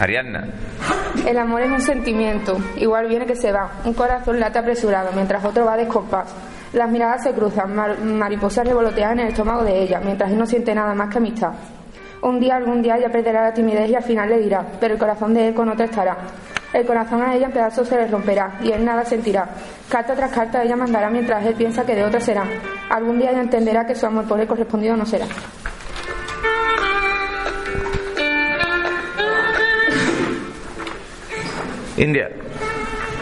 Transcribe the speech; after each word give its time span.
Ariadna. 0.00 0.44
El 1.26 1.38
amor 1.38 1.62
es 1.62 1.70
un 1.70 1.80
sentimiento, 1.80 2.58
igual 2.76 3.08
viene 3.08 3.26
que 3.26 3.36
se 3.36 3.52
va. 3.52 3.70
Un 3.84 3.94
corazón 3.94 4.40
late 4.40 4.58
apresurado 4.58 5.10
mientras 5.14 5.44
otro 5.44 5.64
va 5.64 5.76
descompás. 5.76 6.34
Las 6.72 6.90
miradas 6.90 7.22
se 7.22 7.32
cruzan, 7.32 7.74
mar- 7.74 7.98
mariposas 8.00 8.66
revolotean 8.66 9.12
en 9.12 9.26
el 9.26 9.28
estómago 9.28 9.62
de 9.62 9.80
ella, 9.82 10.00
mientras 10.04 10.30
él 10.30 10.38
no 10.38 10.46
siente 10.46 10.74
nada 10.74 10.94
más 10.94 11.08
que 11.08 11.18
amistad. 11.18 11.52
Un 12.22 12.40
día, 12.40 12.56
algún 12.56 12.82
día, 12.82 12.96
ella 12.96 13.10
perderá 13.12 13.44
la 13.44 13.54
timidez 13.54 13.88
y 13.90 13.94
al 13.94 14.02
final 14.02 14.28
le 14.28 14.38
dirá, 14.38 14.64
pero 14.80 14.94
el 14.94 15.00
corazón 15.00 15.32
de 15.34 15.48
él 15.48 15.54
con 15.54 15.68
otra 15.68 15.84
estará. 15.84 16.16
El 16.74 16.84
corazón 16.84 17.22
a 17.22 17.32
ella 17.36 17.46
en 17.46 17.52
pedazos 17.52 17.86
se 17.86 17.96
le 17.96 18.08
romperá 18.08 18.58
y 18.60 18.72
él 18.72 18.84
nada 18.84 19.04
sentirá. 19.04 19.48
Carta 19.88 20.16
tras 20.16 20.32
carta 20.32 20.60
ella 20.60 20.74
mandará 20.74 21.08
mientras 21.08 21.46
él 21.46 21.54
piensa 21.54 21.86
que 21.86 21.94
de 21.94 22.02
otra 22.02 22.20
será. 22.20 22.44
Algún 22.90 23.20
día 23.20 23.30
ella 23.30 23.42
entenderá 23.42 23.86
que 23.86 23.94
su 23.94 24.04
amor 24.06 24.24
por 24.24 24.40
él 24.40 24.48
correspondido 24.48 24.96
no 24.96 25.06
será. 25.06 25.26
India. 31.96 32.28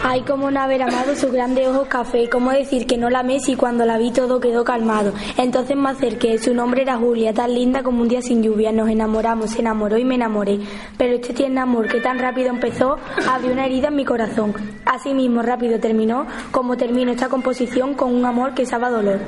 Ay, 0.05 0.21
cómo 0.27 0.51
no 0.51 0.59
haber 0.59 0.83
amado 0.83 1.15
sus 1.15 1.31
grandes 1.31 1.65
ojos 1.65 1.87
café, 1.87 2.27
cómo 2.29 2.51
decir 2.51 2.85
que 2.85 2.97
no 2.97 3.09
la 3.09 3.19
amé 3.19 3.39
si 3.39 3.55
cuando 3.55 3.85
la 3.85 3.97
vi 3.97 4.11
todo 4.11 4.41
quedó 4.41 4.65
calmado. 4.65 5.13
Entonces 5.37 5.77
me 5.77 5.89
acerqué, 5.89 6.37
su 6.37 6.53
nombre 6.53 6.81
era 6.81 6.97
Julia, 6.97 7.33
tan 7.33 7.53
linda 7.53 7.83
como 7.83 8.01
un 8.01 8.09
día 8.09 8.21
sin 8.21 8.43
lluvia. 8.43 8.73
Nos 8.73 8.89
enamoramos, 8.89 9.51
se 9.51 9.61
enamoró 9.61 9.97
y 9.97 10.03
me 10.03 10.15
enamoré. 10.15 10.59
Pero 10.97 11.15
este 11.15 11.33
tierno 11.33 11.61
amor 11.61 11.87
que 11.87 12.01
tan 12.01 12.19
rápido 12.19 12.49
empezó, 12.49 12.97
abrió 13.29 13.53
una 13.53 13.65
herida 13.65 13.87
en 13.87 13.95
mi 13.95 14.03
corazón. 14.03 14.53
Así 14.85 15.13
mismo 15.13 15.41
rápido 15.41 15.79
terminó, 15.79 16.27
como 16.51 16.75
terminó 16.75 17.11
esta 17.11 17.29
composición 17.29 17.93
con 17.93 18.13
un 18.13 18.25
amor 18.25 18.53
que 18.53 18.65
sabe 18.65 18.89
dolor. 18.89 19.19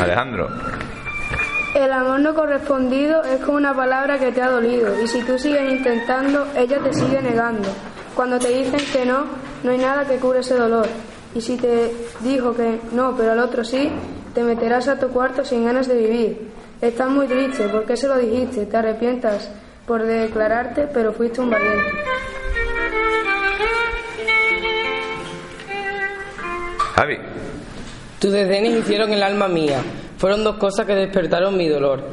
Alejandro. 0.00 0.48
El 1.74 1.90
amor 1.90 2.20
no 2.20 2.34
correspondido 2.34 3.22
es 3.22 3.40
como 3.40 3.56
una 3.56 3.74
palabra 3.74 4.18
que 4.18 4.30
te 4.30 4.42
ha 4.42 4.50
dolido 4.50 5.02
y 5.02 5.08
si 5.08 5.22
tú 5.22 5.38
sigues 5.38 5.72
intentando, 5.72 6.46
ella 6.54 6.78
te 6.80 6.92
sigue 6.92 7.22
negando. 7.22 7.68
Cuando 8.14 8.38
te 8.38 8.48
dicen 8.48 8.80
que 8.92 9.06
no, 9.06 9.24
no 9.62 9.70
hay 9.70 9.78
nada 9.78 10.06
que 10.06 10.16
cure 10.16 10.40
ese 10.40 10.54
dolor. 10.54 10.86
Y 11.34 11.40
si 11.40 11.56
te 11.56 11.90
dijo 12.20 12.54
que 12.54 12.78
no, 12.92 13.16
pero 13.16 13.32
al 13.32 13.38
otro 13.38 13.64
sí, 13.64 13.90
te 14.34 14.42
meterás 14.42 14.86
a 14.88 14.98
tu 14.98 15.08
cuarto 15.08 15.46
sin 15.46 15.64
ganas 15.64 15.88
de 15.88 15.96
vivir. 15.96 16.50
Estás 16.82 17.08
muy 17.08 17.26
triste, 17.26 17.68
¿por 17.68 17.86
qué 17.86 17.96
se 17.96 18.06
lo 18.06 18.18
dijiste? 18.18 18.66
Te 18.66 18.76
arrepientas 18.76 19.50
por 19.86 20.02
declararte, 20.02 20.88
pero 20.92 21.14
fuiste 21.14 21.40
un 21.40 21.48
valiente. 21.48 21.90
Javi. 26.96 27.18
Tus 28.18 28.30
desdenes 28.30 28.78
hicieron 28.78 29.10
el 29.12 29.22
alma 29.22 29.48
mía. 29.48 29.80
Fueron 30.22 30.44
dos 30.44 30.54
cosas 30.54 30.86
que 30.86 30.94
despertaron 30.94 31.56
mi 31.56 31.66
dolor. 31.66 32.04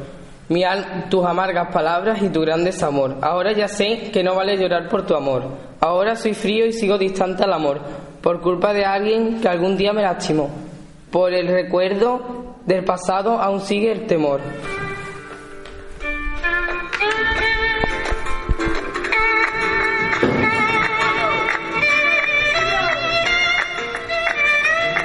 Mi 0.48 0.64
tus 1.08 1.24
amargas 1.24 1.72
palabras 1.72 2.20
y 2.20 2.28
tu 2.28 2.40
gran 2.40 2.64
desamor. 2.64 3.18
Ahora 3.22 3.52
ya 3.52 3.68
sé 3.68 4.10
que 4.12 4.24
no 4.24 4.34
vale 4.34 4.56
llorar 4.56 4.88
por 4.88 5.06
tu 5.06 5.14
amor. 5.14 5.44
Ahora 5.78 6.16
soy 6.16 6.34
frío 6.34 6.66
y 6.66 6.72
sigo 6.72 6.98
distante 6.98 7.44
al 7.44 7.52
amor. 7.52 7.78
Por 8.20 8.40
culpa 8.40 8.72
de 8.72 8.84
alguien 8.84 9.40
que 9.40 9.46
algún 9.46 9.76
día 9.76 9.92
me 9.92 10.02
lastimó. 10.02 10.50
Por 11.12 11.32
el 11.32 11.46
recuerdo 11.46 12.56
del 12.66 12.82
pasado 12.84 13.40
aún 13.40 13.60
sigue 13.60 13.92
el 13.92 14.08
temor. 14.08 14.40